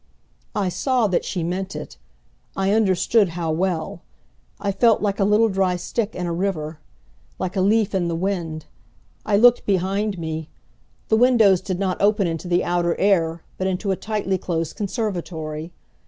[0.55, 1.97] I saw that she meant it
[2.55, 4.01] I understood how well!
[4.59, 6.79] I felt like a little dry stick in a river,
[7.37, 8.65] like a leaf in the wind.
[9.27, 10.49] I looked behind me.
[11.09, 15.71] The windows did not open into the outer air but into a tightly closed conservatory.